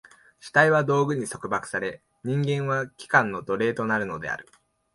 [0.39, 4.49] 主体は道具に束縛され、人間は器官の奴隷となるのである。